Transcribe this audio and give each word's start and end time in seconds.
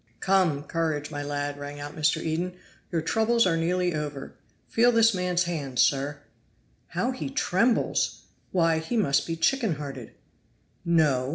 "Come, 0.19 0.63
courage, 0.63 1.11
my 1.11 1.21
lad," 1.21 1.59
rang 1.59 1.79
out 1.79 1.95
Mr. 1.95 2.23
Eden, 2.23 2.53
"your 2.91 3.03
troubles 3.03 3.45
are 3.45 3.55
nearly 3.55 3.93
over. 3.93 4.33
Feel 4.67 4.91
this 4.91 5.13
man's 5.13 5.43
hand, 5.43 5.77
sir." 5.77 6.17
"How 6.87 7.11
he 7.11 7.29
trembles! 7.29 8.23
Why, 8.51 8.79
he 8.79 8.97
must 8.97 9.27
be 9.27 9.35
chicken 9.35 9.75
hearted." 9.75 10.13
"No! 10.83 11.29